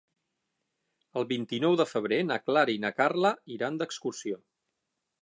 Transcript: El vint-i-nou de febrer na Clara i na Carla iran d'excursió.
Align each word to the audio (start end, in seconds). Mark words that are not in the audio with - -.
El 1.21 1.27
vint-i-nou 1.33 1.77
de 1.83 1.87
febrer 1.91 2.21
na 2.31 2.39
Clara 2.49 2.77
i 2.79 2.83
na 2.87 2.93
Carla 3.03 3.37
iran 3.59 3.81
d'excursió. 3.83 4.45